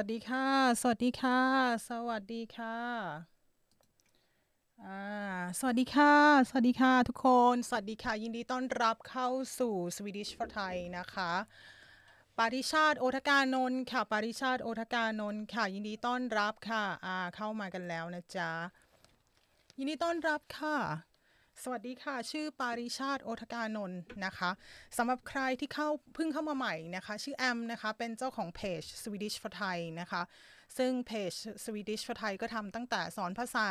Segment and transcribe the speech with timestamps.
[0.00, 0.48] สวัสดีค่ะ
[0.80, 1.40] สวัสดีค่ะ
[1.88, 2.78] สวัสดีค่ะ
[4.84, 5.02] อ่า
[5.58, 6.14] สวัสดีค่ะ
[6.48, 9.28] สวัสดีค่ะทุกคน สวัสดีค่ะ ยินดีต้อนรับเข้า
[9.58, 11.32] สู่ Swedish for Thai นะคะ
[12.38, 18.50] ปาริชาติโอทกานนท์ค่ะ ปาริชาติโอทกานนท์ค่ะ ยินดีต้อนรับค่ะอ่าเข้ามากันแล้วนะจ๊ะ
[19.78, 20.76] ยินดีต้อนรับค่ะ
[21.64, 24.50] สวัสดีค่ะ ชื่อปาริชาติโอทกานนท์นะคะ
[24.96, 30.22] สำหรับใครที่เข้าเพิ่งเข้ามาใหม่นะคะ ชื่อแอมนะคะเป็นเจ้าของเพจ Swedish for Thai นะคะ
[30.78, 31.32] ซึ่งเพจ
[31.64, 33.68] Swedish for Thai ก็ทำตั้งแต่สอนภาษา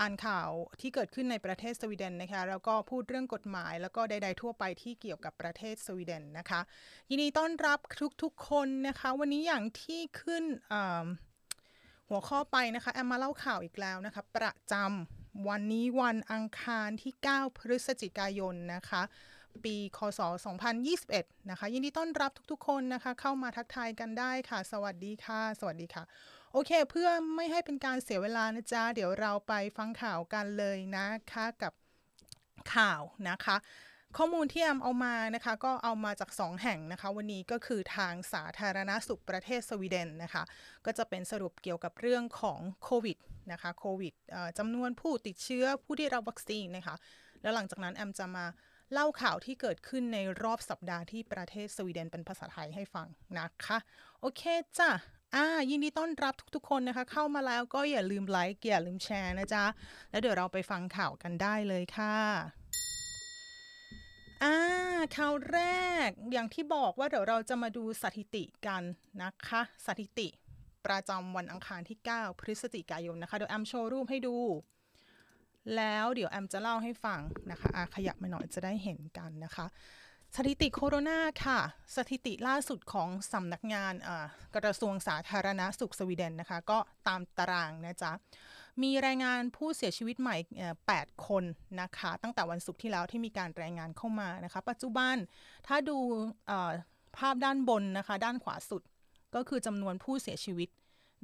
[0.00, 6.60] อ่านข่าวที่เกิดขึ้นในประเทศสวีเดนนะคะ แล้วก็พูดเรื่องกฎหมายแล้วก็ใดๆทั่วไปที่เกี่ยวกับประเทศสวีเดนนะคะ
[7.10, 7.78] ยินดีต้อนรับ
[8.22, 10.44] ทุกๆคนนะคะ วันนี้อย่างที่ขึ้น
[12.08, 19.02] หัวข้อไปนะคะแอมมาเล่าข่าวอีกแล้วนะคะ ประจำ วันนี้วันอังคารที่ 9 พฤศจิกายนนะคะ
[19.64, 20.20] ปีคศ
[20.84, 26.02] 2021 นะคะ ยินดีต้อนรับทุกๆ คนนะคะ เข้ามาทักทายกันได้ค่ะ สวัสดีค่ะ สวัสดีค่ะ
[26.52, 31.72] โอเค เพื่อไม่ให้เป็นการเสียเวลานะจ๊ะ เดี๋ยวเราไปฟังข่าวกันเลยนะคะ กับ
[32.74, 33.56] ข่าวนะคะ
[34.18, 40.42] ข้อมูลที่แอมเอามานะคะก็เอามาจาก 2 แห่งนะคะ วันนี้ก็คือทางสาธารณสุขประเทศสวีเดนนะคะ
[40.86, 43.18] ก็จะเป็นสรุปเกี่ยวกับเรื่องของโควิด
[43.52, 44.14] นะคะโควิด
[44.58, 46.96] จำนวนผู้ติดเชื้อผู้ที่รับวัคซีนนะคะ
[47.42, 48.44] แล้วหลังจากนั้นแอมจะมา
[48.92, 53.06] เล่าข่าวที่เกิดขึ้นในรอบสัปดาห์ที่ประเทศสวีเดนเป็นภาษาไทยให้ฟัง
[53.38, 53.78] นะคะ
[54.20, 54.42] โอเค
[54.78, 54.90] จ้ะ
[55.34, 59.64] อ่ายินดีต้อนรับทุกๆคนนะคะ เข้ามาแล้วก็อย่าลืมไลค์อย่าลืมแชร์นะจ๊ะ
[60.10, 62.63] แล้วเดี๋ยวเราไปฟังข่าวกันได้เลยค่ะ
[64.42, 64.54] อ่า
[65.16, 65.60] ข่าวแร
[66.08, 68.82] กอย่างที่บอกว่าเดี๋ยวเราจะมาดูสถิติกัน
[69.22, 70.28] นะคะ สถิติ
[70.86, 74.36] ประจำวันอังคารที่ 9 พฤศจิกายนนะคะ เดี๋ยวแอมโชว์รูปให้ดู
[75.76, 79.66] แล้วเดี๋ยวแอมจะเล่าให้ฟังนะคะอะขยับมาหน่อยจะได้เห็นกันนะคะ
[80.36, 81.60] สถิติโคโรนาค่ะ
[81.96, 83.94] สถิติล่าสุดของสำนักงาน
[84.56, 86.78] กระทรวงสาธารณสุขสวีเดนนะคะ ก็
[87.08, 88.12] ตามตารางนะจ๊ะ
[88.82, 90.36] มีรายงานผู้เสียชีวิตใหม่
[90.80, 91.44] 8 คน
[91.80, 95.16] นะคะ ตั้งแต่วันศุกร์ที่แล้วที่มีการรายงานเข้ามานะคะ ปัจจุบัน
[95.66, 95.98] ถ้าดู
[97.16, 98.82] ภาพด้านบนนะคะ ด้านขวาสุด
[99.34, 100.68] ก็คือจำนวนผู้เสียชีวิต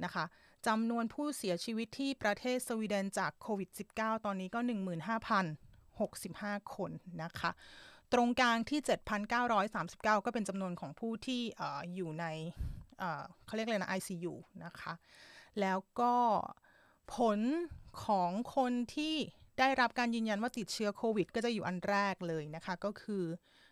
[0.05, 0.25] นะคะ
[0.66, 4.61] จำนวนผู้เสียชีวิตที่ประเทศสวีเดนจากโควิด -19 ตอนนี้ก็
[5.47, 6.91] 15,065 คน
[7.22, 7.50] นะคะ
[8.12, 8.81] ตรงกลางที่
[9.32, 12.27] 7,939 ก็เป็นจำนวนของผู้ที่อออยู่ใน
[12.99, 14.34] เเขาเรียกเลยนะ ICU
[14.65, 14.93] นะคะ
[15.61, 16.15] แล้วก็
[17.15, 17.41] ผล
[18.04, 19.15] ของคนที่
[19.59, 23.25] ได้รับการยืนยันว่าติดเชื้อโควิด ก็จะอยู่อันแรกเลยนะคะ ก็คือ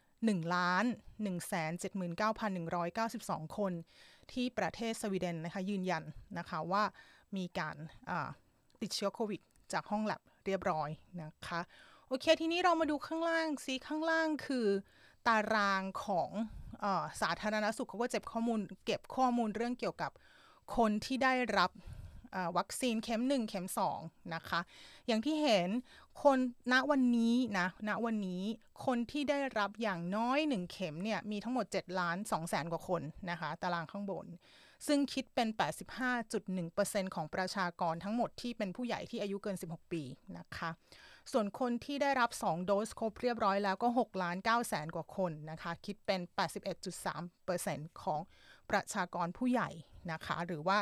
[0.02, 0.84] 1ล้าน
[1.24, 1.52] 1
[2.34, 3.72] 79,192 คน
[4.32, 6.04] ที่ประเทศสวีเดนนะคะยืนยัน
[6.38, 6.84] นะคะว่า
[7.36, 7.76] มีการ
[8.82, 9.40] ติดเชื้อโควิด
[9.72, 10.88] จากห้องแลบเรียบร้อย
[11.22, 11.60] นะคะ
[12.08, 14.66] โอเค ทีนี้เรามาดูข้างล่างซิข้างล่างคือ
[15.26, 16.30] ตารางของ
[16.84, 16.86] อ
[17.20, 20.10] สาธารณสุขเขาก็เจ็บข้อมูล เก็บข้อมูลเรื่องเกี่ยวกับ
[20.76, 21.70] คนที่ได้รับ
[22.56, 23.66] วัคซีนเข็ม 1 เข็ม
[23.98, 24.60] 2 นะคะ
[25.06, 25.68] อย่างที่เห็น
[26.22, 26.38] คน
[26.72, 28.42] ณวันนี้นะณวันนี้
[28.86, 34.26] คนที่ได้รับอย่างน้อย 1 เข็มเนี่ยมีทั้งหมด 7 ล้าน2แสนกว่าคนนะคะ ตารางข้างบน
[34.86, 35.48] ซึ่งคิดเป็น
[36.32, 40.02] 85.1%ของประชากรทั้งหมดที่เป็นผู้ใหญ่ที่อายุเกิน 16 ปี
[40.38, 40.70] นะคะ
[41.32, 46.20] ส่วนคนที่ได้รับ 2 โดสครบเรียบร้อยแล้วก็6ล้าน9แสนกว่าคนนะคะ คิดเป็น
[46.92, 48.20] 81.3%ของ
[48.70, 49.70] ประชากรผู้ใหญ่
[50.12, 50.78] นะคะ หรือว่า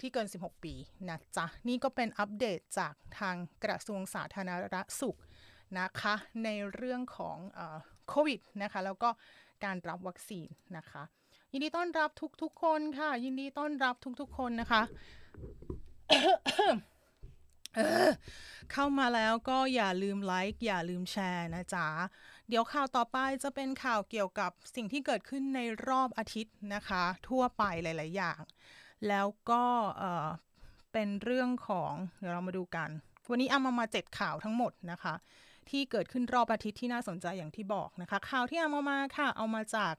[0.00, 0.74] ที่เกิน 16 ปี
[1.08, 5.18] นะจ๊ะ นี่ก็เป็นอัปเดตจากทางกระทรวงสาธารณสุข
[5.78, 7.38] นะคะ ในเรื่องของ
[8.08, 9.10] โควิดนะคะ แล้วก็
[9.64, 11.02] การรับวัคซีนนะคะ
[11.52, 12.10] ยินดีต้อนรับ
[12.42, 14.82] ทุกๆคนค่ะ ยินดีต้อนรับทุกๆคนนะคะ
[17.76, 18.10] เออ
[18.72, 21.86] เข้ามาแล้วก็อย่าลืมไลค์อย่าลืมแชร์นะจ๊ะ
[22.48, 28.40] เดี๋ยวข่าวต่อไปจะเป็นข่าวเกี่ยวกับสิ่งที่เกิดขึ้นในรอบอาทิตย์นะคะ ทั่วไปหลาย ๆ อย่าง
[29.08, 29.64] แล้วก็
[30.92, 32.90] เป็นเรื่องของเดี๋ยวเรามาดูกัน
[33.30, 35.14] วันนี้เอามามาเจ็ดข่าวทั้งหมดนะคะ
[35.70, 39.94] ที่เกิดขึ้นรอบอาทิตย์ที่น่าสนใจอย่างที่บอกนะคะ ข่าวที่เอามามาค่ะ เอามาจาก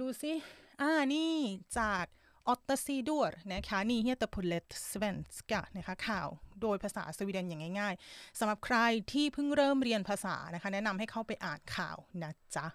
[0.00, 0.32] ดูซิ
[0.80, 1.32] อ่านี่
[1.78, 2.04] จาก
[2.48, 6.28] Åtta Sidor นะคะ Nyheter på lätt svenska นะคะข่าว
[6.62, 8.78] โดยภาษาสวีเดนอย่างง่ายๆสำหรับใคร
[9.12, 12.66] ที่เพิ่งเริ่มเรียนภาษานะคะ แนะนำให้เข้าไปอ่านข่าวนะจ๊ะ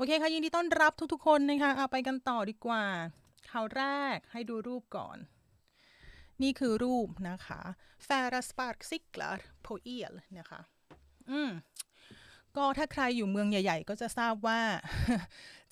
[0.00, 2.84] อเคค่ะยินดีต้อนรับทุกๆ คนนะคะเอาไปกันต่อดีกว่า
[3.50, 3.84] ข่าวแร
[4.16, 5.18] กให้ดูรูปก่อน
[6.42, 7.60] นี่คือรูปนะคะ
[8.06, 10.60] f a r a sparkcyklar på el นะคะ
[11.30, 11.50] อืม
[12.56, 14.60] ก็ถ้าใครอยู่เมืองใหญ่ ๆ ก็จะทราบว่า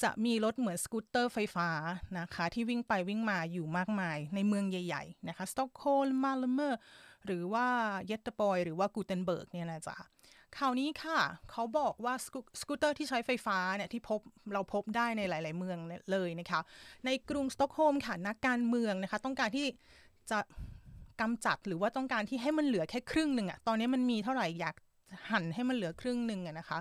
[0.03, 1.71] จะมีรถเหมือนสกูตเตอร์ไฟฟ้า
[2.19, 6.81] นะคะ ที่วิ่งไปวิ่งมาอยู่มากมายในเมืองใหญ่ ๆ นะคะสตอกโฮล์มมาลเมอร์
[7.27, 7.67] หรือว่า
[8.07, 9.97] Göteborg หรือว่า Gothenburg เนี่ยนะจ๊ะ
[10.59, 11.19] คราวนี้ค่ะ
[11.51, 12.15] เขาบอกว่า
[12.61, 14.21] สกูตเตอร์ที่ใช้ไฟฟ้าเนี่ยที่พบ
[14.53, 15.79] เราพบได้ในหลาย ๆ เมือง
[16.13, 16.61] เลยนะคะ
[17.07, 19.67] ในกรุงสต็อกโฮล์มค่ะนักการเมืองนะคะ ต้องการที่
[20.31, 20.39] จะ
[21.21, 24.75] กำจัดหรือว่าต้องการที่ให้มันเหลือแค่ครึ่งหนึ่งอะตอนนี้มันมีเท่าไหร่อยาก
[25.31, 26.79] หั่นให้มันเหลือครึ่งหนึ่งอะนะคะ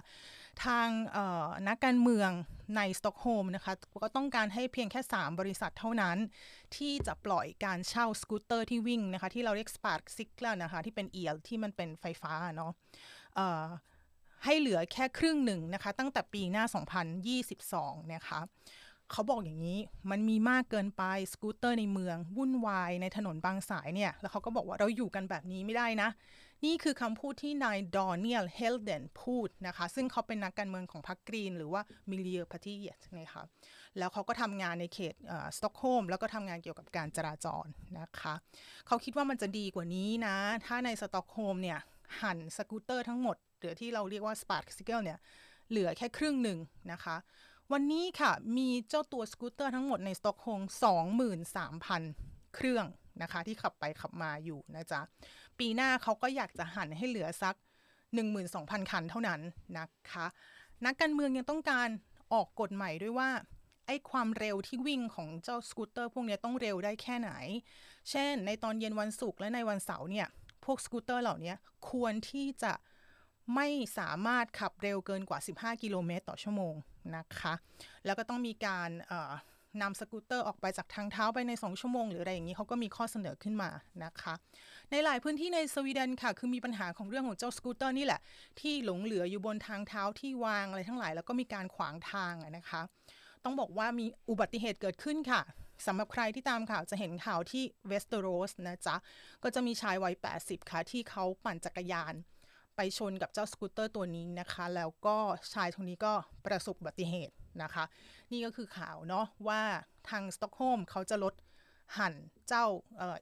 [0.65, 0.87] ทาง
[1.67, 2.29] นักการเมือง
[2.75, 3.73] ในสต็อกโฮล์มนะคะ
[4.03, 6.17] ก็ต้องการให้เพียงแค่ 3 บริษัทเท่านั้น
[6.75, 12.71] ที่จะปล่อยการเช่าสกูตเตอร์ที่วิ่งนะคะ ที่เราเรียก Spark s i g l นะคะ ที่เป็น el ที่มันเป็นไฟฟ้าเนาะ
[14.43, 16.63] ให้เหลือแค่ครึ่งหนึ่งนะคะ ตั้งแต่ปีหน้า
[17.37, 18.39] 2022 นะคะ
[19.11, 19.79] เขาบอกอย่างนี้
[20.11, 21.03] มันมีมากเกินไป
[21.33, 26.09] สกูตเตอร์ในเมือง วุ่นวายในถนนบางสายเนี่ย แล้วเขาก็บอกว่าเราอยู่กันแบบนี้ไม่ได้นะ
[26.65, 32.81] นี่คือคำพูดที่นาย Daniel Helldén พูดนะคะ ซึ่งเขาเป็นนักการเมืองของพรรคกรีน หรือว่า Miljöpartiet
[33.17, 33.43] นะคะ
[33.97, 35.13] แล้วเขาก็ทำงานในเขต
[35.55, 37.65] สต็อกโฮล์มแล้วก็ทำงานเกี่ยวกับการจราจร
[37.99, 38.33] นะคะ
[38.87, 40.35] เขาคิดว่ามันจะดีกว่านี้นะ
[40.65, 41.79] ถ้าในสต็อกโฮล์มเนี่ย
[42.21, 45.19] หั่นสกูตเตอร์ทั้งหมดหรือที่เราเรียกว่า sparkcykel เนี่ย
[45.69, 46.57] เหลือแค่ครึ่งหนึ่ง
[46.91, 47.15] นะคะ
[47.71, 50.61] วันนี้ค่ะมีเจ้าตัวสกูตเตอร์ทั้งหมดในสต็อกโฮล์ม
[51.97, 52.85] 23,000 เครื่อง
[53.21, 55.01] นะคะที่ขับไปขับมาอยู่นะจ๊ะ
[55.59, 57.55] ปีหน้าเขาก็อยากจะหั่นให้เหลือสัก
[58.23, 59.41] 12,000 คันเท่านั้น
[59.77, 60.25] นะคะ
[60.85, 61.89] นักการเมืองยังต้องการ
[62.33, 63.29] ออกกฎใหม่ด้วยว่า
[63.87, 67.31] ไอ้ความเร็วที่วิ่งของเจ้าสกูตเตอร์พวกนี้ต้องเร็วได้แค่ไหน
[68.09, 70.27] เช่น ในตอนเย็นวันศุกร์และในวันเสาร์เนี่ย
[70.65, 71.53] พวกสกูตเตอร์เหล่านี้
[71.89, 72.73] ควรที่จะ
[73.55, 73.67] ไม่
[73.97, 76.73] สามารถขับเร็วเกินกว่า 15 กิโลเมตรต่อชั่วโมง
[77.15, 77.53] นะคะ
[78.05, 78.89] แล้วก็ต้องมีการ
[79.81, 83.69] นำสกูตเตอร์ออกไปจากทางเท้าไปใน 2 ชั่วโมง หรืออะไรอย่างนี้เขาก็มีข้อเสนอขึ้นมา
[84.03, 84.33] นะคะ
[84.91, 88.21] ในหลายพื้นที่ในสวีเดนค่ะ คือมีปัญหาของเรื่องของเจ้าสกูตเตอร์นี่แหละ
[88.59, 92.81] ที่หลงเหลืออยู่บนทางเท้าที่วางอะไรทั้งหลาย แล้วก็มีการขวางทางนะคะ
[93.43, 95.41] ต้องบอกว่ามีอุบัติเหตุเกิดขึ้นค่ะ
[95.85, 98.95] สำหรับใครที่ตามข่าวจะเห็นข่าวที่เวสเตอร์โรสนะจ๊ะ
[99.43, 102.13] ก็จะมีชายวัย 80 ค่ะ ที่เขาปั่นจักรยาน
[102.75, 105.17] ไปชนกับเจ้าสกูตเตอร์ตัวนี้นะคะ แล้วก็
[105.53, 106.13] ชายคนนี้ก็
[106.45, 107.83] ประสบอุบัติเหตุนะคะ
[108.31, 109.61] นี่ก็คือข่าวเนาะว่า
[110.09, 111.33] ทางสต็อกโฮล์มเขาจะลด
[111.97, 112.13] หั่น
[112.47, 112.65] เจ้า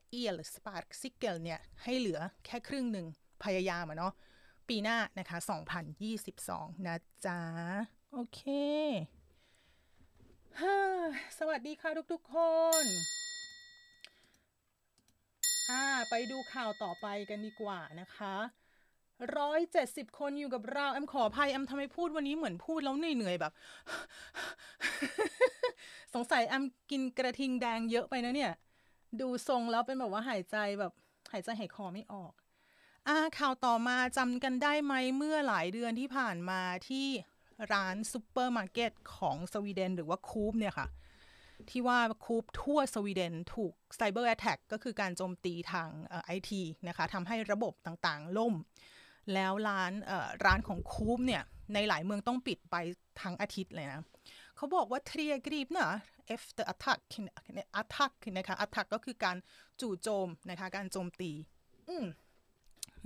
[0.09, 3.07] el หรือ sparkcykel เนี่ย ให้เหลือแค่ครึ่งหนึ่ง
[3.43, 4.13] พยายามอะเนาะ
[4.69, 5.37] ปีหน้านะคะ
[6.11, 6.95] 2022 นะ
[7.25, 7.39] จ๊ะ
[8.13, 8.41] โอเค
[11.39, 12.37] สวัสดีค่ะทุกๆค
[12.83, 12.85] น
[15.71, 18.35] อ่า ไปดูข่าวต่อไปกันดีกว่านะคะ
[19.37, 23.53] ร้อยเจ็ดสิบคนอยู่กับเรา แอมขออภัย แอมทำไมพูดวันนี้เหมือนพูดแล้วเหนื่อยๆแบบ
[26.13, 28.53] สงสัยแอมกินกระทิงแดงเยอะไปนะเนี่ย
[29.21, 30.91] ดูทรงแล้วเป็นแบบว่าหายใจแบบ
[31.31, 32.33] หายใจหายคอไม่ออก
[33.07, 37.07] อ่าข่าวต่อมาจำกันได้ไหมเมื่อหลายเดือนที่ผ่านมาที่
[37.73, 40.87] ร้านซูเปอร์มาร์เก็ตของสวีเดน หรือว่า Coop เนี่ยค่ะ
[41.69, 45.89] ที่ว่า Coop ทั่วสวีเดนถูก cyber attack ก็คือการโจมตีทาง
[46.25, 48.53] ไอทีนะคะทำให้ระบบต่างๆ ล่ม
[49.33, 49.93] แล้วร้าน
[50.45, 52.75] ร้านของ Coop เนี่ย ในหลายเมืองต้องปิดไป
[53.21, 54.01] ทั้งอาทิตย์เลยนะ
[54.55, 55.93] เขาบอกว่าเทรียกรีบเนะ
[56.35, 57.01] after attack
[57.81, 59.37] attack นะคะ attack ก็คือการ
[59.81, 61.31] จู่โจมนะคะการโจมตี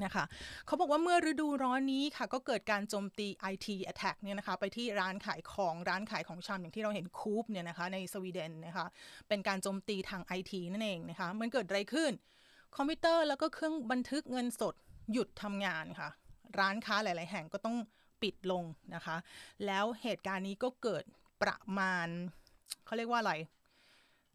[0.04, 0.24] นะคะ
[0.66, 8.86] เขาบอกว่าเมื่อฤดูร้อนนี้ค่ะ ก็เกิดการโจมตี IT attack เนี่ยนะคะ ไปที่ร้านขายของร้านขายของชำอย่างที่เราเห็นคูปเนี่ยนะคะ ในสวีเดนนะคะ
[9.28, 12.12] เป็นการโจมตีทาง IT นั่นเองนะคะ มันเกิดอะไรขึ้น
[12.76, 14.76] คอมพิวเตอร์แล้วก็เครื่องบันทึกเงินสด
[15.12, 16.10] หยุดทำงานค่ะ
[16.60, 17.78] ร้านค้าหลาย ๆ แห่งก็ต้อง
[18.22, 18.64] ปิดลง
[18.96, 19.16] นะคะ
[19.66, 21.04] แล้วเหตุการณ์นี้ก็เกิด
[21.42, 22.08] ประมาณ
[22.86, 23.34] เขาเรียกว่าอะไร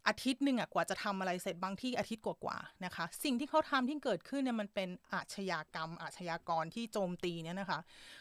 [0.07, 7.79] อาทิตย์หนึ่งอะกว่าจะทำอะไรเสร็จบางที่อาทิตย์กว่าๆนะคะ สิ่งที่เขาทำที่เกิดขึ้นเนี่ยมันเป็นอาชญากรรม อาชญากรที่โจมตีเนี่ยนะคะ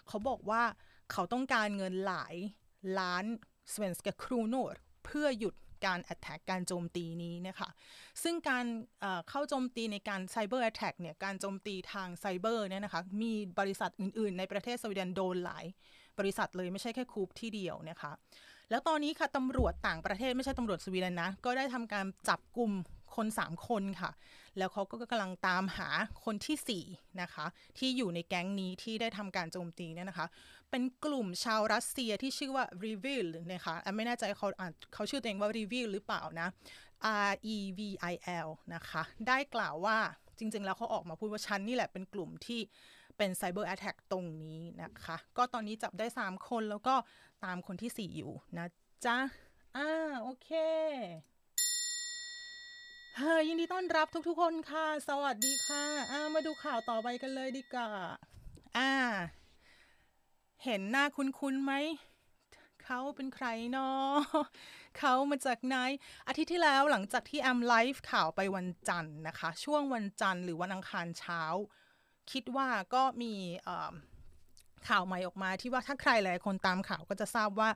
[0.08, 0.62] เขาบอกว่า
[1.12, 2.34] เขาต้องการเงินหลาย
[2.98, 3.24] ล้าน
[3.72, 4.74] สเวนสกครูโนด
[5.04, 5.54] เพื่อหยุด
[5.86, 7.68] การ attack การโจมตีนี้นะคะ
[8.22, 8.64] ซึ่งการ
[9.28, 15.64] เข้าโจมตีในการ cyber attack เนี่ยการโจมตีทางไซเบอร์เนี่ยนะคะมีบริษัทอื่น ๆ ในประเทศสวีเดนโดนหลาย
[16.18, 18.12] บริษัทเลยไม่ใช่แค่คูปที่เดียวนะคะ
[18.73, 22.73] แล้วตอนนี้ค่ะตำรวจต่างประเทศไม่ใช่ตำรวจสวีเดนนะ ก็ได้ทำการจับกลุ่ม
[23.17, 24.11] คน3คนค่ะ
[24.59, 25.88] แล้วเขาก็กำลังตามหา
[26.25, 27.47] คนที่4นะคะ
[27.79, 30.26] ที่อยู่ในแก๊งนี้ที่ได้ทำการโจมตีเนี่ยนะคะ
[30.71, 34.49] เป็นกลุ่มชาวรัสเซียที่ชื่อว่า Revil นะคะไม่แน่ใจเขา
[34.95, 36.49] เขาชื่อตัวเองว่า Revil หรือเปล่านะ
[37.29, 37.81] R E V
[38.12, 38.14] I
[38.47, 39.99] L นะคะ ได้กล่าวว่า
[40.38, 42.61] จริง ๆ แล้วเขาออกมาพูดว่าฉันนี่แหละเป็นกลุ่มที่
[43.17, 46.95] เป็นไซเบอร์แอตแทกตรงนี้นะคะ ก็ตอนนี้จับได้ 3 คนแล้วก็
[47.44, 48.66] ตามคนที่4อยู่นะ
[49.04, 49.18] จ๊ะ
[49.76, 49.90] อ่า
[50.22, 50.50] โอเค
[53.16, 57.90] เฮ้ยยินดีต้อนรับทุก ๆ คนค่ะ สวัสดีค่ะ อ่า มาดูข่าวต่อไปกันเลยดีกว่า
[58.76, 58.92] อ่า
[60.64, 61.72] เห็นหน้าคุ้นๆไหม
[62.84, 64.16] เขาเป็นใครเนาะ
[64.99, 65.76] เขามาจากไหน
[66.28, 71.42] อาทิตย์ที่แล้วหลังจากที่แอมไลฟ์ข่าวไปวันจันทร์นะคะ ช่วงวันจันทร์หรือวันอังคารเช้า
[72.32, 73.34] คิดว่าก็มี
[73.66, 73.92] อ่า
[74.88, 77.68] ข่าวใหม่ออกมาที่ว่าถ้าใครหลายคนตามข่าวก็จะทราบว่า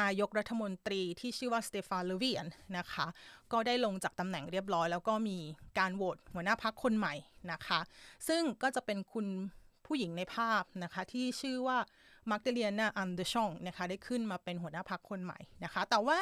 [0.00, 2.46] นายกรัฐมนตรีที่ชื่อว่าสเตฟานเลเวียน
[2.78, 3.06] นะคะ
[3.52, 5.38] ก็ได้ลงจากตำแหน่งเรียบร้อย แล้วก็มี
[5.78, 7.14] การโหวตหัวหน้าพรรคคนใหม่
[7.52, 7.80] นะคะ
[8.28, 9.26] ซึ่งก็จะเป็นคุณ
[9.86, 11.78] ผู้หญิงในภาพนะคะที่ชื่อว่า
[12.30, 16.20] Magdalena Andersson นะคะได้ขึ้นมาเป็นหัวหน้าพรรคคนใหม่นะคะ แต่ว่า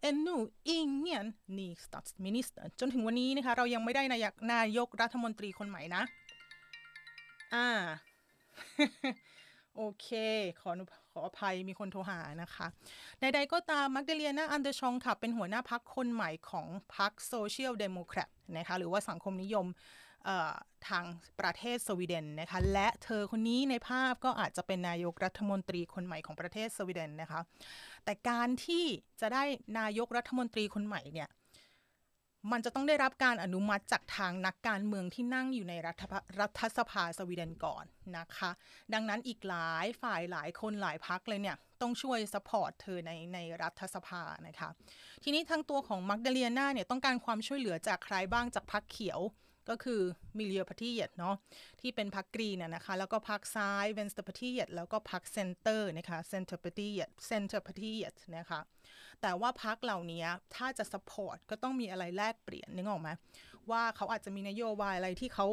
[0.00, 6.02] ännu ingen ny statsminister จนถึงวันนี้นะคะเรายังไม่ได้นายกนายกรัฐมนตรีคนใหม่นะ
[7.54, 7.68] อ่า
[9.76, 10.08] โอเค
[10.60, 10.70] ขอ
[11.12, 12.66] ขออภัยมีคนโทรหานะคะ
[13.20, 19.66] ใดๆก็ตาม Magdalena Andersson ค่ะ เป็นหัวหน้าพรรคคนใหม่ของพรรคโซเชียลเดโมแครตนะคะหรือว่าสังคมนิยม
[20.88, 21.04] ทาง
[21.40, 27.40] ประเทศสวีเดนนะคะ และเธอคนนี้ในภาพก็อาจจะเป็นนายกรัฐมนตรีคนใหม่ของประเทศสวีเดนนะคะ
[28.04, 28.84] แต่การที่
[29.20, 29.44] จะได้
[29.78, 31.28] นายกรัฐมนตรีคนใหม่เนี่ย
[32.50, 36.02] มันจะต้องได้รับการอนุมัติจากทางนักการเมืองที่นั่งอยู่ในรัฐ
[36.40, 37.84] รัฐสภาสวีเดนก่อน
[38.18, 38.50] นะคะ
[38.94, 44.68] ดังนั้นอีกหลายฝ่ายหลายคนหลายพักเลยเนี่ย ต้องช่วยสปอร์ตเธอในในรัฐสภานะคะ
[45.22, 49.20] ทีนี้ทั้งตัวของมักดาเลียนาเนี่ยต้องการความช่วยเหลือจากใครบ้างจากพักเขียว
[49.68, 50.00] ก็คือ
[50.38, 51.34] Miljöpartiet เนาะ
[51.80, 56.94] ที่เป็นพรรคกรีนนะคะ แล้วก็พรรคซ้าย Vänsterpartiet แล้วก็พรรค Center นะคะ Centerpartiet
[57.26, 57.98] Centerpartiet
[58.36, 58.60] นะคะ
[59.22, 63.10] แต่ว่าพรรคเหล่านี้ถ้าจะ support ก็ต้องมีอะไรแลกเปลี่ยนนึกออกไหม
[63.70, 65.46] ว่าเขาอาจจะมีนโยบายอะไรที่เขา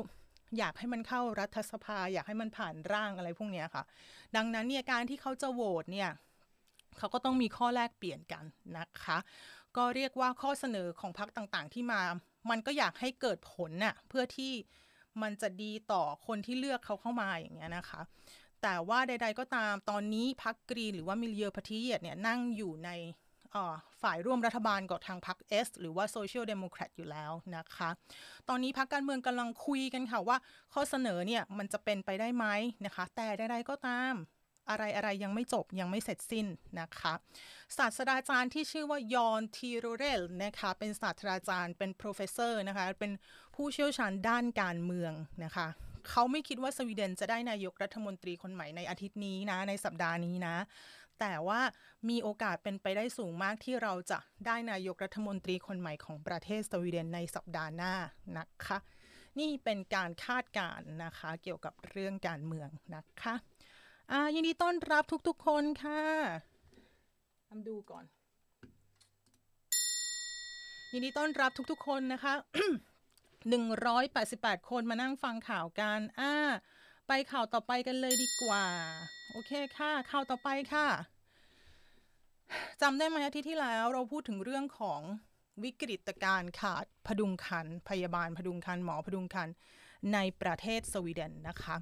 [0.58, 3.84] อยากให้มันเข้ารัฐสภา อยากให้มันผ่านร่างอะไรพวกนี้ค่ะ
[4.36, 6.10] ดังนั้นเนี่ยการที่เขาจะโหวตเนี่ย
[6.98, 8.44] เขาก็ต้องมีข้อแลกเปลี่ยนกัน
[8.78, 9.18] นะคะ
[9.78, 12.02] ก็เรียกว่าข้อเสนอของพรรคต่างๆ ที่มา
[12.50, 14.54] มันก็อยากให้เกิดผลน่ะเพื่อที่
[15.22, 18.02] มันจะดีต่อคนที่เลือกเขาเข้ามาอย่างเงี้ยนะคะ
[18.62, 22.90] แต่ว่าใด ๆก็ตามตอนนี้พรรคกรีนหรือว่า Miljöpartiet เนี่ยนั่งอยู่ใน
[24.02, 27.90] ฝ่ายร่วมรัฐบาลกับทางพรรค S หรือว่าโซเชียลเดโมแครตอยู่แล้วนะคะ
[28.50, 30.38] ตอนนี้พรรคการเมืองกำลังคุยกันค่ะว่า
[30.74, 32.46] ข้อเสนอเนี่ยมันจะเป็นไปได้ไหม
[32.86, 34.14] นะคะ แต่ใดๆก็ตาม
[34.70, 36.48] อะไรอะไรยังไม่จบยังไม่เสร็จสิ้น
[36.80, 37.14] นะคะ
[37.78, 43.12] ศาสตราจารย์ที่ชื่อว่ายอนทีโรเรลนะคะเป็นศาสตราจารย์เป็น professor นะคะเป็น
[43.56, 45.68] ผู้เชี่ยวชาญด้านการเมืองนะคะ
[46.10, 50.56] เขาไม่คิดว่าสวีเดนจะได้นายกรัฐมนตรีคนใหม่ในอาทิตย์นี้นะ ในสัปดาห์นี้นะ
[51.20, 51.62] แต่ว่า
[52.10, 57.94] มีโอกาสเป็นไปได้สูงมากที่เราจะได้นายกรัฐมนตรีคนใหม่ของประเทศสวีเดนในสัปดาห์หน้า
[58.38, 58.78] นะคะ
[59.40, 63.36] นี่เป็นการคาดการณ์นะคะ เกี่ยวกับเรื่องการเมืองนะคะ
[64.12, 66.04] อ่ายินดีต้อนรับทุกๆคนค่ะ
[67.48, 68.06] ทำดูก่อน
[70.94, 72.34] ยินดีต้อนรับทุกๆคนนะคะ
[73.92, 76.34] 188 คนมานั่งฟังข่าวกันอ่า
[77.08, 78.66] ไปข่าวต่อไปกันเลยดีกว่า
[79.32, 80.88] โอเคค่ะข่าวต่อไปค่ะ
[82.82, 85.02] จำได้ไหมอาทิตย์ที่แล้วเราพูดถึงเรื่องของ
[85.64, 89.50] วิกฤตการขาดพดุงคันพยาบาลพดุงคันหมอพดุงคัน
[90.14, 91.76] ในประเทศสวีเดนนะคะ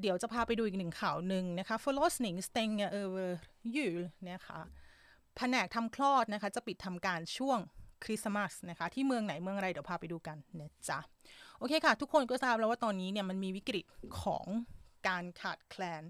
[0.00, 3.30] เดี๋ยวจะพาไปดูอีกหนึ่งข่าวหนึ่งนะคะ förlossning stänger över
[3.74, 3.96] jul
[4.30, 4.60] นะคะ
[5.36, 7.58] แผนกทำคลอดนะคะ จะปิดทำการช่วง
[8.04, 10.98] คริสต์มาสนะคะ ที่เมืองไหนเมืองอะไร เดี๋ยวพาไปดูกันนะจ๊ะ
[11.58, 13.84] โอเคค่ะ ทุกคนก็ทราบแล้วว่าตอนนี้เนี่ยมันมีวิกฤต
[14.22, 14.46] ของ
[15.08, 16.02] การขาดแคลน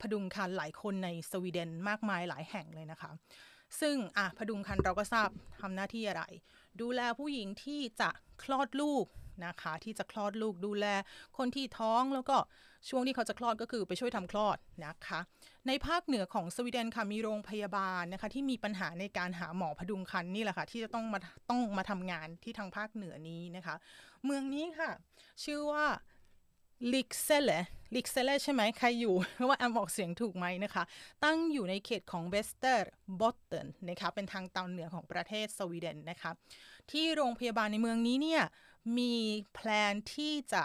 [0.00, 3.10] พดุงคันหลายคนในสวีเดนมากมายหลายแห่งเลยนะคะ
[3.80, 5.28] ซึ่งอะพดุงคันเราก็ทราบ
[5.60, 6.22] ทำหน้าที่อะไร
[6.80, 8.10] ดูแลผู้หญิงที่จะ
[8.42, 9.06] คลอดลูก
[9.44, 10.86] นะคะ ที่จะคลอดลูกดูแล
[11.38, 12.36] คนที่ท้องแล้วก็
[12.88, 15.20] ช่วงที่เขาจะคลอดก็คือไปช่วยทำคลอดนะคะ
[15.66, 23.74] ในภาคเหนือของสวีเดนค่ะมีโรงพยาบาลนะคะ ที่มีปัญหาในการหาหมอผดุงครรภ์นี่แหละค่ะ ที่จะต้องมาต้องมาทำงานที่ทางภาคเหนือนี้นะคะ
[24.24, 24.90] เมืองนี้ค่ะ
[25.44, 25.84] ชื่อว่า
[26.92, 27.50] Lycksele
[27.94, 29.14] Lycksele ใช่ไหมใครอยู่
[29.48, 30.84] ว่าแอมออกเสียงถูกไหมนะคะ
[31.24, 32.90] ตั้งอยู่ในเขตของเวสเตอร์
[33.20, 36.30] บอตเทนนะคะ เป็นทางตอนเหนือของประเทศสวีเดนนะคะ
[36.90, 38.42] ที่โรงพยาบาลในเมืองนี้เนี่ย
[38.98, 39.14] มี
[39.54, 40.64] แพลนที่จะ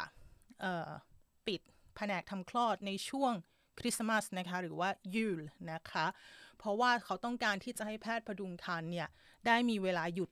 [1.47, 1.61] ปิด
[1.95, 3.33] แผนกทำคลอดในช่วง
[3.79, 5.39] คริสต์มาสนะคะหรือว่า jul
[5.71, 6.05] นะคะ
[6.57, 9.07] เพราะว่าเขาต้องการที่จะให้แพทย์ผดุงครรภ์เนี่ย
[9.45, 10.29] ได้มีเวลาหยุด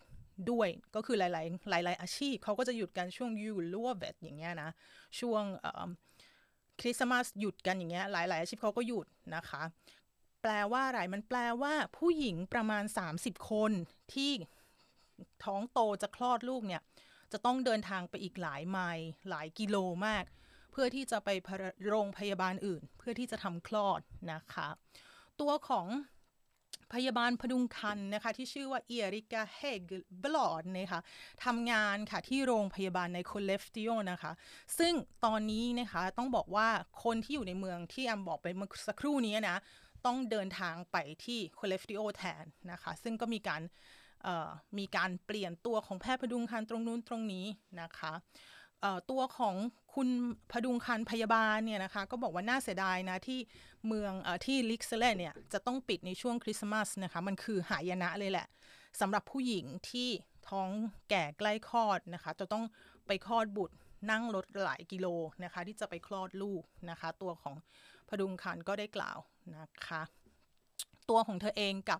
[0.52, 4.70] ด้วยก็คือหลาย ๆ หลาย ๆ อาชีพ เขาก็จะหยุดกันช่วง jul หรือว่าเวทอย่างเงี้ยนะ
[5.20, 5.44] ช่วง
[6.80, 9.64] คริสต์มาสหยุดกันอย่างเงี้ยหลาย ๆ อาชีพเขาก็หยุดนะคะ
[10.42, 12.84] แปลว่าอะไรมันแปลว่าผู้หญิงประมาณ
[13.16, 13.72] 30 คน
[14.14, 14.32] ที่
[15.46, 16.82] ท้องโตจะคลอดลูกเนี่ย
[17.32, 20.24] จะต้องเดินทางไปอีกหลายไมล์หลายกิโลมาก
[20.72, 21.30] เพื่อที่จะไป
[21.90, 24.68] โรงพยาบาลอื่น เพื่อที่จะทำคลอดนะคะ
[25.42, 25.88] ตัวของ
[26.94, 29.60] พยาบาลพดุงคันนะคะที่ชื่อว่าเอริกาเฮ
[29.90, 29.92] ก
[30.24, 31.02] บลอดนะคะ
[31.46, 34.32] ทำงานค่ะที่โรงพยาบาลในโคเลฟติโอนะคะ
[34.80, 34.94] ซึ่ง
[35.26, 36.68] ตอนนี้นะคะต้องบอกว่า
[37.04, 39.58] คนที่อยู่ในเมืองที่แอมบอกไปเมื่อสักครู่นี้นะ
[40.06, 43.62] ต้องเดินทางไปที่ Skellefteå แทนนะคะ ซึ่งก็มีการ
[44.78, 47.46] มีการเปลี่ยนตัวของแพทย์ผดุงครรภ์ตรงนู้นตรงนี้
[47.82, 48.14] นะคะ
[49.12, 49.56] ตัวของ
[49.96, 50.10] คุณ
[50.52, 53.40] ผดุงครรภ์พยาบาลเนี่ยนะคะก็บอกว่าน่าเสียดายนะที่
[53.88, 58.48] เมืองอที่ Lycksele เนี่ยจะต้องปิดในช่วงคริสต์มาสนะคะมันคือหายนะเลยแหละ
[59.02, 60.10] สำหรับผู้หญิงที่
[60.50, 60.70] ท้อง
[61.10, 62.64] แก่ใกล้คลอดนะคะ จะต้อง
[63.08, 63.76] ไปคลอดบุตร
[64.12, 65.08] นั่งรถหลายกิโล
[65.44, 67.56] นะคะ ที่จะไปคลอดลูกนะคะ ตัวของ
[68.10, 69.20] พดุงคันก็ได้กล่าว
[69.58, 70.02] นะคะ
[71.10, 72.00] ตัวของเธอเองกับ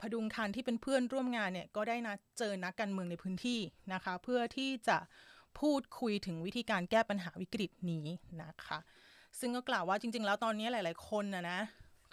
[0.00, 3.60] พดุงคันที่เป็นเพื่อนร่วมงานเนี่ยก็ได้นะเจอนักการเมืองในพื้นที่
[3.92, 4.98] นะคะ เพื่อที่จะ
[5.60, 8.06] พูดคุยถึงวิธีการแก้ปัญหาวิกฤตนี้
[8.42, 8.78] นะคะ
[9.40, 11.60] ซึ่งก็กล่าวว่าจริง ๆ แล้วตอนนี้หลาย ๆ คนนะนะ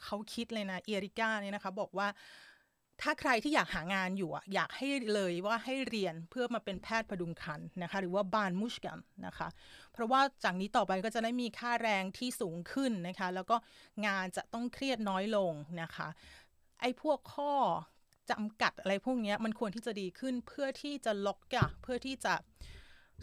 [0.03, 2.07] เขาคิดเลยนะเอริก้าเนี่ยนะคะบอกว่า
[3.01, 9.47] ถ้าใครที่อยากหางานอยู่อะอยากให้เลยว่าให้เรียนเพื่อมาเป็นแพทย์พดุงคันนะคะ หรือว่าบานมุชกันนะคะ
[9.93, 13.57] เพราะว่าจากนี้ต่อไปก็จะได้มีค่าแรงที่สูงขึ้นนะคะ แล้วก็
[14.07, 16.07] งานจะต้องเครียดน้อยลงนะคะ
[16.79, 17.53] ไอ้พวกข้อ
[18.31, 22.33] จำกัดอะไรพวกนี้มันควรที่จะดีขึ้นเพื่อที่จะล็อกอะเพื่อที่จะ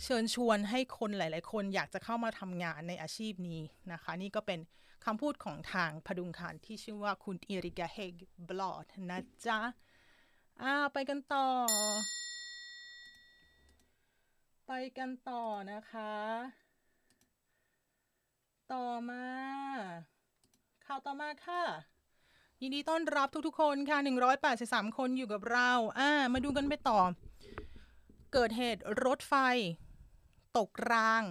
[0.03, 3.61] เชิญชวนให้คนหลาย ๆ คนอยากจะเข้ามาทำงานในอาชีพนี้
[3.93, 4.61] นะคะ นี่ก็เป็น
[5.05, 8.15] คำพูดของทางพดุงคันที่ชื่อว่าคุณอิริกาเฮก
[8.49, 9.59] บลอดนะจ๊ะ
[10.63, 11.49] อ้าวไปกันต่อ
[14.67, 15.43] ไปกันต่อ
[15.73, 16.15] นะคะ
[18.73, 19.25] ต่อมา
[20.87, 21.63] ข่าวต่อมาค่ะ
[22.67, 23.99] ยินดีต้อนรับทุกๆ คนค่ะ
[24.49, 27.01] 183 คนอยู่กับเราอ่ามาดูกันไปต่อ
[28.33, 29.35] เกิดเหตุรถไฟ
[30.57, 31.23] ตกราง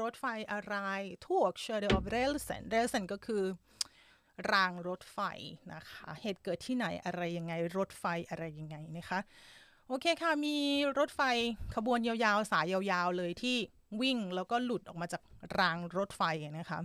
[0.00, 0.76] รถไฟอะไร
[1.24, 3.42] tåg körde av rälsen rälsen ก็คือ
[4.50, 5.18] รางรถไฟ
[5.72, 9.20] นะคะ เหตุเกิดที่ไหนอะไรยังไง รถไฟอะไรยังไงนะคะ
[9.88, 10.56] โอเคค่ะ มี
[10.98, 11.20] รถไฟ
[11.74, 13.56] ขบวนยาวๆ สายยาวๆ เลยที่
[14.00, 15.22] วิ่งแล้วก็หลุดออกมาจาก
[15.58, 16.22] รางรถไฟ
[16.58, 16.78] นะคะ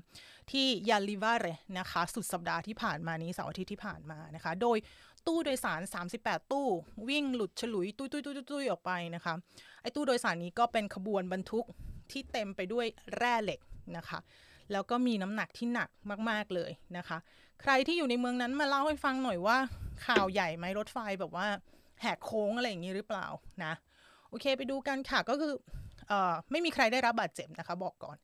[0.52, 4.78] ที่ยาลิวาเรนะคะ สุดสัปดาห์ที่ผ่านมานี้เสาร์อาทิตย์ที่ผ่านมานะคะ โดย
[5.28, 5.82] ตู้โดยสาร
[6.16, 6.68] 38 ตู้
[7.10, 9.34] วิ่งหลุดฉลุยตุ้ยตุ้ยตุ้ยตุ้ยออกไปนะคะ
[9.82, 11.66] ไอ้ตู้โดยสารนี้ก็เป็นขบวนบรรทุก
[12.12, 12.86] ที่เต็มไปด้วย
[13.18, 13.60] แร่เหล็ก
[13.98, 14.20] นะคะ
[14.72, 15.90] แล้วก็มีน้ำหนักที่หนัก
[16.30, 17.18] มาก ๆ เลยนะคะ
[17.62, 19.58] ใครที่อยู่ในเมืองนั้นมาเล่าให้ฟังหน่อยว่า
[20.06, 21.48] ข่าวใหญ่ไหมรถไฟแบบว่า
[22.02, 23.28] แหกโค้งอะไรอย่างนี้หรือเปล่า
[23.64, 23.74] นะ
[24.30, 25.54] โอเคไปดูกันค่ะก็คือ
[26.12, 26.14] อ
[26.52, 28.18] ไม่มีใครได้รับบาดเจ็บนะคะบอกก่อน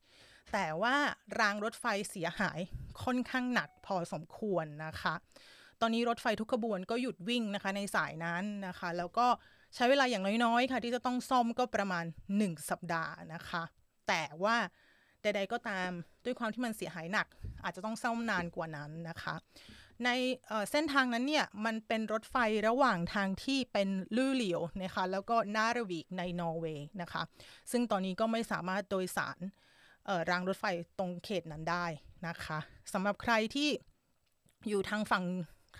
[0.52, 0.94] แต่ว่า
[1.40, 2.58] รางรถไฟเสียหาย
[3.02, 5.14] ค่อนข้างหนักพอสมควรนะคะ
[5.80, 9.26] ตอนนี้รถไฟทุกขบวนก็หยุดวิ่งนะคะในสายนั้นนะคะ แล้วก็
[9.74, 12.04] ใช้เวลาอย่างน้อยๆค่ะ ที่จะต้องซ่อมก็ประมาณ
[12.38, 13.62] 1 สัปดาห์นะคะ
[14.08, 14.56] แต่ว่า
[15.22, 15.90] ใดๆก็ตาม
[16.24, 17.26] ด้วยความที่มันเสียหายหนัก
[17.64, 19.34] อาจจะต้องซ่อมนานกว่านั้นนะคะ
[20.04, 20.10] ใน
[20.70, 22.36] เส้นทางนั้นเนี่ยมันเป็นรถไฟ
[22.68, 27.22] ระหว่างทางที่เป็นลูเลียวนะคะแล้วก็นารวิกในนอร์เวย์นะคะ
[27.70, 29.38] ซึ่งตอนนี้ก็ไม่สามารถโดยสาร
[30.30, 30.64] รางรถไฟ
[30.98, 31.86] ตรงเขตนั้นได้
[32.26, 32.58] นะคะ
[32.92, 33.68] สำหรับใครที่
[34.68, 35.24] อยู่ทางฝั่ง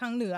[0.00, 0.36] ทางเหนือ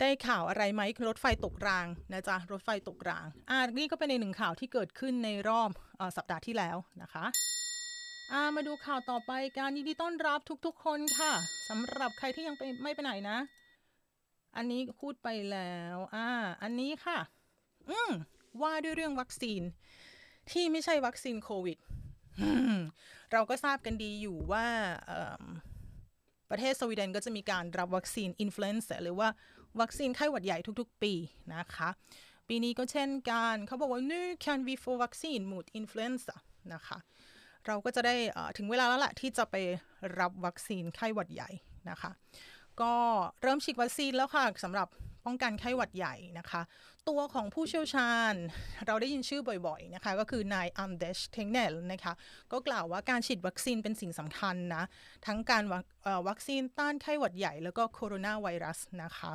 [0.00, 7.24] ได้ข่าวอะไรไหมรถไฟตกรางนะจ๊ะรถไฟตกรางอ่านี่ก็เป็นในหนึ่งข่าวที่เกิดขึ้นในรอบอสัปดาห์ที่แล้วนะคะ
[8.32, 11.32] อามาดูข่าวต่อไปการยินดีต้อนรับทุกๆ คนค่ะ
[11.68, 13.38] สำหรับใครที่ยังไปไม่ไปไหนนะ
[14.56, 16.28] อันนี้พูดไปแล้ว อ่า
[16.62, 17.18] อันนี้ค่ะ
[17.90, 18.10] อืม
[18.62, 19.62] ว่าด้วยเรื่องวัคซีน
[20.50, 21.78] ที่ไม่ใช่วัคซีนโควิด
[23.32, 24.66] เราก็ทราบกันดีอยู่ว่า
[26.50, 29.28] ประเทศสวีเดนก็จะมีการรับวัคซีน influensa หรือว่า
[29.80, 31.12] วัคซีนไข้หวัดใหญ่ทุกๆ ปี
[31.54, 31.88] นะคะ
[32.48, 36.36] ปีนี้ก็เช่นกันเขาบอกว่า nu kan vi få vaccin mot influensa
[36.74, 36.98] นะคะ
[37.66, 38.14] เราก็จะได้
[38.56, 39.56] ถึงเวลาแล้วแหละที่จะไป
[40.18, 41.50] รับวัคซีนไข้หวัดใหญ่
[41.90, 42.10] นะคะ
[42.80, 42.92] ก็
[43.42, 44.88] เริ่มฉีดวัคซีนแล้วค่ะสำหรับ
[45.26, 46.62] ป้องกันไข้หวัดใหญ่นะคะ
[47.08, 48.34] ตัวของผู้เชี่ยวชาญ
[48.86, 52.12] เราได้ยินชื่อบ่อยๆนะคะ ก็คือนาย Anders Tegnell นะคะ
[52.52, 54.84] ก็กล่าวว่าการฉีดวัคซีนเป็นสิ่งสำคัญนะ
[55.26, 55.64] ทั้งการ
[56.28, 59.30] วัคซีนต้านไข้หวัดใหญ่ แล้วก็โคโรนาไวรัสนะคะ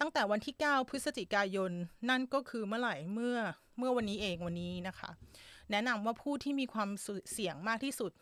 [0.00, 1.72] ตั้งแต่วันที่ 9 พฤศจิกายน
[2.10, 3.36] นั่นก็คือเมื่อไหร่เมื่อ
[3.78, 5.10] เมื่อวันนี้เองวันนี้นะคะ
[5.70, 6.90] แนะนำว่าผู้ที่มีความ
[7.32, 8.12] เสี่ยงมากที่สุด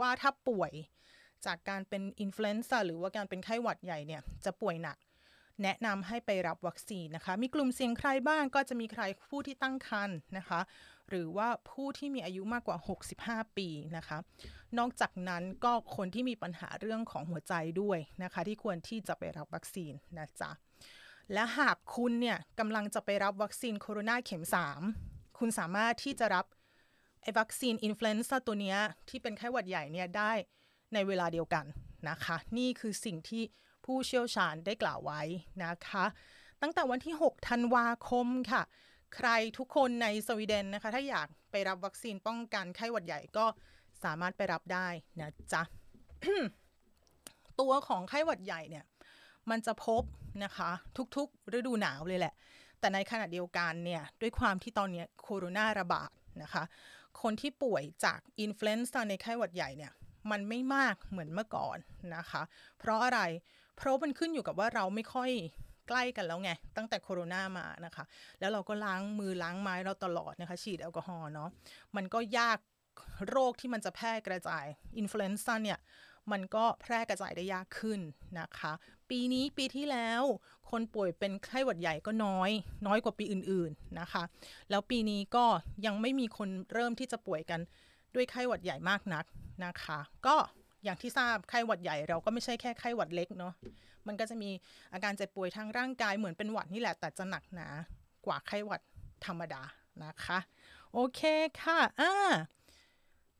[0.00, 0.72] ว่าถ้าป่วย
[1.46, 4.96] จากการเป็น influenza หรือว่าการเป็นไข้หวัดใหญ่เนี่ยจะป่วยหนัก
[5.62, 10.60] แนะนำให้ไปรับวัคซีนนะคะ มีกลุ่มเสี่ยงใครบ้างก็จะมีใครผู้ที่ตั้งครรภ์นะคะ
[11.08, 12.78] หรือว่าผู้ที่มีอายุมากกว่า
[13.12, 14.18] 65 ปีนะคะ
[14.78, 20.50] นอกจากนั้นก็คนที่มีปัญหาเรื่องของหัวใจด้วยนะคะ ที่ควรที่จะไปรับวัคซีนนะจ๊ะ
[21.32, 24.44] และหากคุณเนี่ยกำลังจะไปรับวัคซีนโคโรนาเข็ม
[24.90, 26.46] 3 คุณสามารถที่จะรับ
[27.26, 28.76] ไอ้วัคซีนอินฟลูเอนซ่าตัวนี้
[29.08, 30.32] ที่เป็นไข้หวัดใหญ่เนี่ยได้
[30.94, 31.64] ในเวลาเดียวกัน
[32.08, 33.42] นะคะ นี่คือสิ่งที่
[33.84, 35.22] ผู้เชี่ยวชาญได้กล่าวไว้
[35.64, 36.04] นะคะ
[36.62, 38.62] ตั้งแต่วันที่ 6 ธันวาคมค่ะ
[39.16, 43.46] ใครทุกคนในสวีเดนนะคะ ถ้าอยากไปรับวัคซีนป้องกันไข้หวัดใหญ่ก็
[44.04, 44.88] สามารถไปรับได้
[45.20, 45.62] นะจ๊ะ
[47.60, 48.84] ตัวของไข้หวัดใหญ่เนี่ย
[49.50, 50.02] มันจะพบ
[50.44, 50.70] นะคะ
[51.16, 52.34] ทุกๆฤดูหนาวเลยแหละ
[52.80, 56.10] แต่ในขณะเดียวกันเนี่ย ด้วยความที่ตอนนี้โคโรนาระบาด
[56.42, 56.64] นะคะ
[57.22, 59.92] คนที่ป่วยจาก influenza ในไข้หวัดใหญ่เนี่ย
[60.30, 61.78] มันไม่มากเหมือนเมื่อก่อน
[62.16, 62.42] นะคะ
[62.78, 63.20] เพราะอะไร
[63.76, 65.30] เพราะมันขึ้นอยู่กับว่าเราไม่ค่อย
[65.88, 68.04] ใกล้กันแล้วไง ตั้งแต่โคโรนามานะคะ
[68.40, 71.48] แล้วเราก็ล้างมือล้างไม้เราตลอดนะคะ ฉีดแอลกอฮอล์เนาะ
[71.96, 72.58] มันก็ยาก
[73.28, 74.66] โรคที่มันจะแพร่กระจาย
[74.98, 75.78] influenza เนี่ย
[76.32, 78.00] มันก็แพร่กระจายได้ยากขึ้น
[78.38, 78.72] นะคะ
[79.10, 80.22] ปีนี้ปีที่แล้ว
[80.70, 82.50] คนป่วยเป็นไข้หวัดใหญ่ก็น้อย
[82.86, 84.22] น้อยกว่าปีอื่นๆนะคะ
[84.70, 85.44] แล้วปีนี้ก็
[85.86, 87.60] ยังไม่มีคนเริ่มที่จะป่วยกัน
[88.14, 89.24] ด้วยไข้หวัดใหญ่มากนัก
[89.64, 90.36] นะคะ ก็
[90.84, 93.54] อย่างที่ทราบไข้หวัดใหญ่เราก็ไม่ใช่แค่ไข้หวัดเล็กเนาะ
[94.06, 94.50] มันก็จะมี
[94.92, 97.68] อาการเจ็บป่วยทางร่างกายเหมือนเป็นหวัดนี่แหละแต่จะหนักหนา
[98.26, 98.80] กว่าไข้หวัด
[99.26, 99.62] ธรรมดา
[100.04, 100.38] นะคะ
[100.94, 101.20] โอเค
[101.60, 102.12] ค่ะอ่า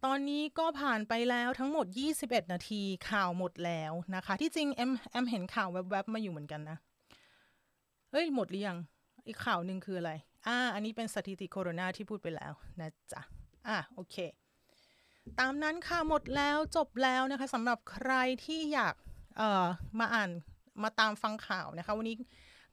[0.05, 1.87] ตอนนี้ก็ผ่านไปแล้วทั้งหมด
[2.21, 6.79] 21 นาทีข่าวหมดแล้วนะคะ ที่จริงแอมแอมเห็นข่าวแวบๆมาอยู่เหมือนกันนะ
[8.11, 8.79] เฮ้ยหมดหรือยัง
[9.27, 10.13] อีกข่าวหนึ่งคืออะไร
[10.47, 13.21] อ่า อันนี้เป็นสถิติโคโรนาที่พูดไปแล้วนะจ๊ะ
[13.69, 14.17] อ่าโอเค
[15.41, 18.13] ตามนั้นค่ะหมดแล้วจบแล้วนะคะสำหรับใคร
[18.45, 18.95] ที่อยาก
[19.37, 19.67] เอ่อ
[20.01, 20.31] มาอ่าน
[20.83, 22.17] มาตามฟังข่าวนะคะ วันนี้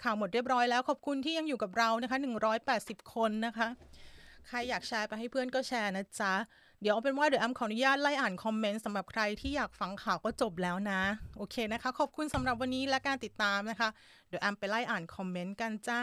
[0.03, 2.17] ข่าวหมดเรียบร้อยแล้ว ขอบคุณที่ยังอยู่กับเรานะคะ
[2.65, 3.67] 180 คนนะคะ
[4.47, 6.33] ใครอยากแชร์ไปให้เพื่อนก็แชร์นะจ๊ะ
[6.83, 11.01] เดี๋ยวเอาเป็นว่าเดี๋ยวแอมขออนุญาตไล่อ่านคอมเมนต์สำหรับใครที่อยากฟังข่าวก็จบแล้วนะ
[11.37, 13.89] โอเคนะคะ ขอบคุณสำหรับวันนี้และการติดตามนะคะ
[14.27, 16.01] เดี๋ยวแอมไปไล่อ่านคอมเมนต์กันจ้า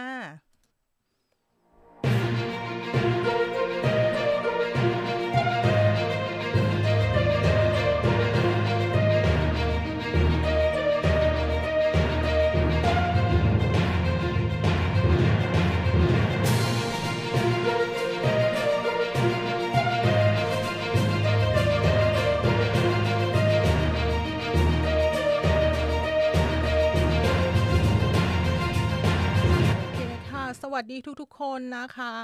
[30.90, 32.14] ดีทุกๆ คนนะคะ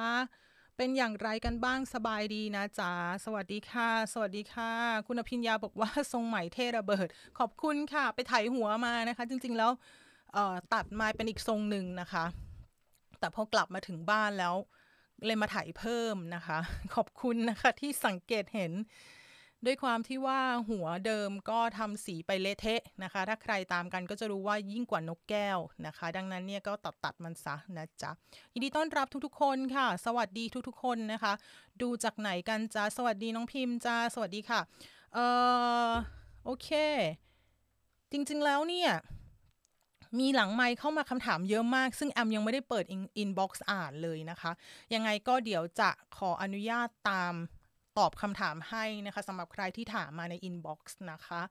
[0.76, 2.92] เป็นอย่างไรกันบ้างสบายดีนะจ๊ะ
[3.24, 4.72] สวัสดีค่ะ สวัสดีค่ะ
[5.06, 9.70] คุณอภิญญาบอกว่าทรงใหม่เทระเบิด ขอบคุณค่ะ ไปไถหัวมานะคะ จริงๆแล้ว
[10.74, 12.24] ตัดมาเป็นอีกทรงหนึ่งนะคะ
[13.18, 14.54] แต่พอกลับมาถึงบ้านแล้ว
[15.26, 16.58] เลยมาถ่ายเพิ่มนะคะ
[16.94, 18.72] ขอบคุณนะคะที่สังเกตเห็น
[19.64, 28.10] ด้วยความที่ว่าหัวเดิมก็ทำสีไปเละเทะนะคะ ถ้าใครตามกันก็จะรู้ว่ายิ่งกว่านกแก้วนะคะ ดังนั้นเนี่ยก็ตัดตัดมันซะนะจ๊ะ
[28.52, 31.32] ยินดีต้อนรับทุกๆ คนค่ะ สวัสดีทุกๆ คนนะคะ
[31.82, 34.60] ดูจากไหนกันจ้าสวัสดีน้องพิมพ์จ้าสวัสดีค่ะ
[35.14, 35.18] เอ
[35.88, 35.90] อ
[36.44, 36.68] โอเค
[38.12, 38.90] จริงๆแล้วเนี่ย
[40.18, 42.84] มีหลังไมค์เข้ามาคำถามเยอะมาก ซึ่งแอมยังไม่ได้เปิด
[43.18, 44.52] inbox อ่านเลยนะคะ
[44.94, 47.34] ยังไงก็เดี๋ยวจะขออนุญาตตาม
[47.98, 51.42] ตอบคำถามให้นะคะสำหรับใครที่ถามมาใน inbox นะคะ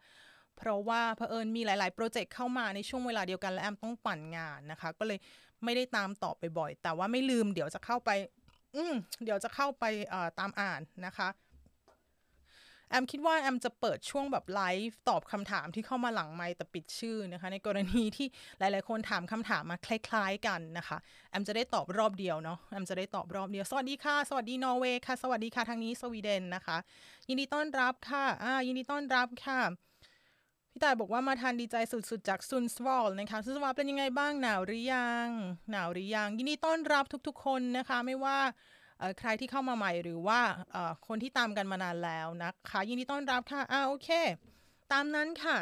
[0.57, 5.19] เพราะว่าเผอิญมีหลาย ๆ project เข้ามาในช่วงเวลาเดียวกันและแอมต้องปั่นงานนะคะ ก็เลย
[5.63, 8.09] ไม่ได้ตามตอบบ่อยๆแต่ว่าไม่ลืมเดี๋ยวจะเข้าไป
[8.75, 9.85] อืมเดี๋ยวจะเข้าไป
[10.39, 11.27] ตามอ่านนะคะ
[12.89, 18.27] แอมคิดว่าแอมจะเปิดช่วงแบบไลฟ์ตอบคำถามที่เข้ามาหลังไมค์แต่ปิดชื่อนะคะ ในกรณีที่
[18.59, 20.97] หลาย ๆ คนถามคำถามมาคล้าย ๆ กันนะคะ
[21.29, 26.77] แอมจะได้ตอบรอบเดียวเนาะแอมจะได้ตอบรอบเดียว สวัสดีค่ะ สวัสดีนอร์เวย์ค่ะ สวัสดีค่ะทางนี้สวีเดนนะคะ
[27.29, 29.59] ยินดีต้อนรับค่ะอ่ายินดีต้อนรับค่ะ
[30.71, 35.27] พี่ตายบอกว่ามาทานดีใจสุดๆ จากซุนสวอลนะคะซุนสวอลเป็นยังไงบ้างหนาวหรือยัง
[35.71, 38.39] หนาวหรือยังยินดีต้อนรับทุกๆ คนนะคะ ไม่ว่า
[39.19, 40.39] ใครที่เข้ามาใหม่หรือว่า
[41.07, 44.09] คนที่ตามกันมานานแล้วนะคะยินดีต้อนรับค่ะอ่าโอเค
[44.91, 45.57] ตามนั้นค่ะ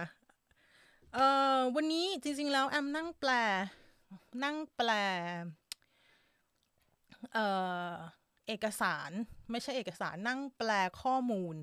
[1.75, 3.31] วันนี้จริงๆแล้วแอมนั่งแปล
[4.43, 4.89] นั่งแปล
[7.33, 7.39] เอ
[7.89, 7.91] อ
[8.47, 9.09] เอกสาร
[9.51, 10.69] ไม่ใช่เอกสารนั่งแปล
[11.01, 11.55] ข้อมูล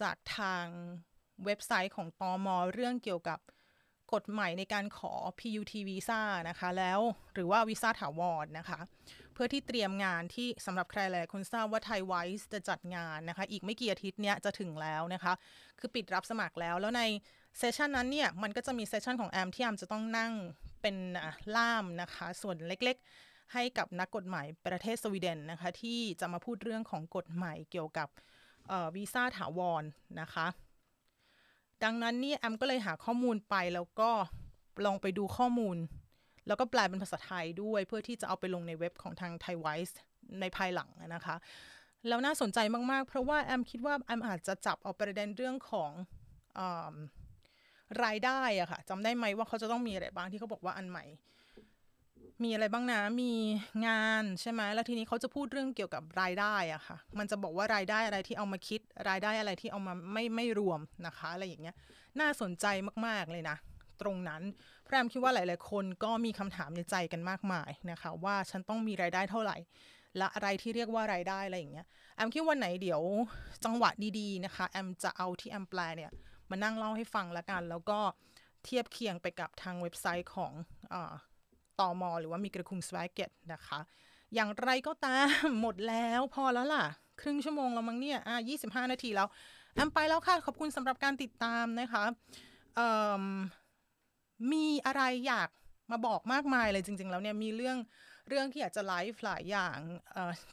[0.00, 0.64] จากทาง
[1.44, 3.38] เว็บไซต์ของตม.เรื่องเกี่ยวกับ
[4.12, 7.00] กฎใหม่ในการขอ PUT วีซ่านะคะแล้ว
[7.34, 8.80] หรือว่าวีซ่าถาวรนะคะ
[9.36, 15.32] เพื่อที่เตรียมงานที่สำหรับใครหลายคนทราบว่าไทยไวส์จะจัดงานนะคะ อีกไม่กี่อาทิตย์เนี้ยจะถึงแล้วนะคะ
[15.78, 17.02] คือปิดรับสมัครแล้ว แล้วใน
[17.58, 20.32] session นั้นเนี่ยมันก็จะมี session ของแอมที่แอมจะต้องนั่ง
[20.82, 20.96] เป็น
[21.56, 28.08] ล่ามนะคะ ส่วนเล็กๆ ให้กับนักกฎหมายประเทศสวีเดนนะคะ ที่จะมาพูดเรื่องของกฎหมายเกี่ยวกับ
[28.96, 29.84] วีซ่าถาวร
[30.20, 30.46] นะคะ
[31.84, 34.10] ดังนั้นเนี่ยแอมก็เลยหาข้อมูลไปแล้วก็
[34.84, 35.76] ลองไปดูข้อมูล
[36.46, 39.98] แล้วก็แปลเป็นภาษาไทยด้วยเพื่อที่จะเอาไปลงในเว็บของทางไทยไวส์
[40.40, 41.36] ในภายหลังนะคะ
[42.08, 42.58] แล้วน่าสนใจ
[42.90, 45.90] มาก ๆ เพราะว่าแอมคิดว่าแอมอาจจะจับเอาประเด็นเรื่องของ
[46.58, 46.60] อ
[48.04, 51.04] รายได้อะค่ะจำได้ไหมว่าเขาจะต้องมีอะไรบ้างที่เขาบอกว่าอันใหม่
[52.42, 53.32] มีอะไรบ้างนะ มี
[53.86, 61.76] งานใช่ไหมแล้วทีนี้เขาจะพูดเรื่องเกี่ยวกับรายได้อะค่ะ มันจะบอกว่ารายได้อะไรที่เอามาคิด รายได้อะไรที่เอามาไม่ไม่รวมนะคะ อะไรอย่างเงี้ย
[62.20, 62.66] น่าสนใจ
[63.06, 63.56] มากๆเลยนะ
[64.00, 64.42] ตรงนั้น
[64.86, 69.56] พรมคิดว่าหลาย ๆ คนก็มีคำถามในใจกันมากมายนะคะว่าฉันต้องมีรายได้เท่าไหร่
[70.18, 73.02] และอะไรที่เรียกว่ารายได้อะไรอย่างเงี้ยแอมคิดวันไหนเดี๋ยว
[73.64, 76.10] จังหวะดีๆนะคะแอมจะเอาที่แอมแปลเนี่ย
[76.50, 77.98] มานั่งเล่าให้ฟังละกัน แล้วก็
[78.64, 80.52] เทียบเคียงไปกับทางเว็บไซต์ของ
[80.92, 80.94] อ
[81.80, 83.78] ตอมอหรือว่ามีกระคุงสวายเกตนะคะ
[84.34, 86.84] อย่างไรก็ตามหมดแล้วพอแล้วล่ะ
[87.20, 89.28] ครึ่งชั่วโมงแล้วมั้งเนี่ยอะ25 นาทีแล้ว
[89.74, 92.04] แอมไปแล้วค่ะ ขอบคุณสำหรับการติดตามนะคะ
[92.76, 92.90] เอิ่
[94.52, 95.48] มีอะไรอยาก
[95.90, 97.76] มาบอกมากมายเลยจริง ๆ แล้วเนี่ยมีเรื่อง
[98.28, 99.78] เรื่องที่อยากจะไลฟ์หลายอย่าง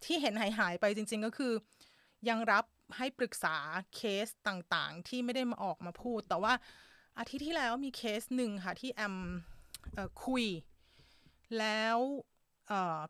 [0.05, 1.53] ที่เห็นหายหายๆไปจริง ๆ ก็คือ
[2.29, 2.65] ยังรับ
[2.97, 3.57] ให้ปรึกษา
[3.95, 6.53] เคสต่างๆ ที่ไม่ได้มาออกมาพูด แต่ว่า
[7.19, 9.15] อาทิตย์ที่แล้วมีเคสหนึ่งค่ะที่แอม
[9.97, 10.45] อคุย
[11.59, 11.97] แล้ว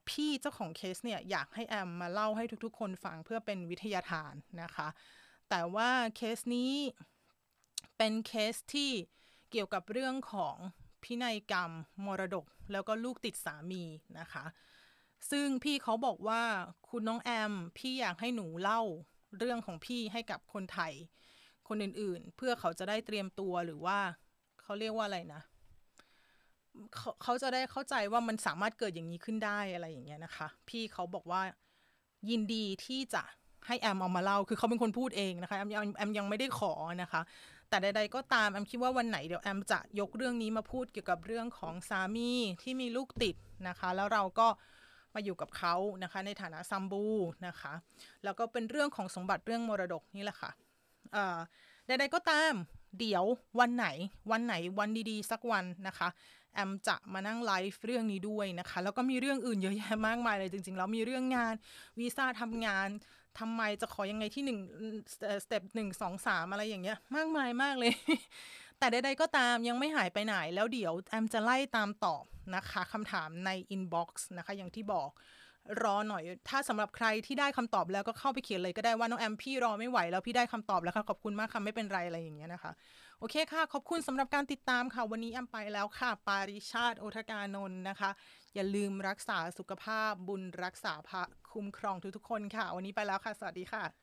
[0.10, 4.88] พี่เจ้าของเคสเนี่ยอยากให้แอมมาเล่าให้ทุกๆ คนฟังเพื่อเป็นวิทยาทานนะคะ
[5.50, 6.72] แต่ว่าเคสนี้
[7.98, 8.92] เป็นเคสที่
[9.54, 10.56] เกี่ยวกับเรื่องของ
[11.04, 11.72] พินัยกรรม
[12.06, 13.84] มรดก แล้วก็ลูกติดสามี
[14.20, 14.46] นะคะ
[15.32, 16.42] ซึ่งพี่เขาบอกว่า
[16.90, 18.82] คุณน้องแอม พี่อยากให้หนูเล่า
[19.38, 20.94] เรื่องของพี่ให้กับคนไทย
[21.68, 24.00] คนอื่นๆ เพื่อเขาจะได้เตรียมตัวหรือว่า
[24.62, 25.42] เขาเรียกว่าอะไรนะ
[26.96, 31.42] เขาเขาจะได้เข้าใจว่ามันสามารถเกิดอย่างนี้ขึ้นได้อะไรอย่างเงี้ยนะคะ พี่เขาบอกว่า
[32.30, 33.24] ยินดีที่จะ
[33.68, 37.22] ให้แอมเอามาเล่า คือเขาเป็นคนพูดเองนะคะแอมยังแอมยังไม่ได้ขอนะคะ
[37.74, 42.32] แต่ใดๆก็ตามแอมคิดว่าวันไหนเดี๋ยวแอมจะยกเรื่องนี้มาพูดเกี่ยวกับเรื่องของสามี
[42.64, 43.36] ที่มีลูกติด
[43.68, 44.48] นะคะ แล้วเราก็
[45.14, 47.06] มาอยู่กับเขานะคะ ในฐานะซัมบู
[47.48, 47.74] นะคะ
[48.24, 50.52] แล้วก็เป็นเรื่องของสมบัติเรื่องมรดกนี่แหละค่ะ
[51.14, 51.38] เอ่อ
[51.88, 52.54] ใดๆก็ตาม
[53.00, 53.24] เดี๋ยว
[53.60, 53.88] วันไหน
[54.32, 56.10] วันไหนวันดีๆ สักวันนะคะ
[56.54, 61.54] แอมจะมานั่งไลฟ์เรื่องนี้ด้วยนะคะ แล้วก็มีเรื่องอื่นเยอะแยะมากมายเลยจริงๆแล้วมีเรื่องงาน
[62.00, 62.90] วีซ่าทำงาน
[63.40, 64.60] ทำไมจะขอยังไงที่หนึ่ง
[65.44, 67.92] step หนึ่งสองสามอะไรอย่างเงี้ย มากมายมากเลย
[68.80, 72.24] แต่ใดๆก็ตามยังไม่หายไปไหน แล้วเดี๋ยวแอมจะไล่ตามตอบ
[72.56, 75.10] นะคะคำถามใน inbox นะคะ อย่างที่บอก
[75.84, 82.72] รอหน่อย ถ้าสำหรับใครที่ได้คำตอบแล้วก็เข้าไปเขียนเลยก็ได้ว่าน้องแอมพี่รอไม่ไหวแล้วพี่ได้คำตอบแล้วค่ะขอบคุณมากค่ะไม่เป็นไรอะไรอย่างเงี้ยนะคะ
[83.20, 88.10] โอเคค่ะ ขอบคุณสำหรับการติดตามค่ะ วันนี้แอมไปแล้วค่ะ ปาริชาติโอทกานนท์นะคะ
[88.54, 94.03] อย่าลืมรักษาสุขภาพบุญรักษาพระคุ้มครองทุกๆคนค่ะ วันนี้ไปแล้วค่ะ สวัสดีค่ะ